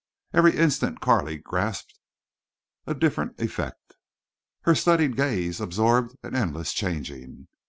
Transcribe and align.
Every 0.33 0.57
instant 0.57 0.99
Carley 0.99 1.37
grasped 1.37 1.99
a 2.87 2.95
different 2.95 3.39
effect. 3.39 3.97
Her 4.61 4.73
studied 4.73 5.15
gaze 5.15 5.61
absorbed 5.61 6.15
an 6.23 6.35
endless 6.35 6.73
changing. 6.73 7.47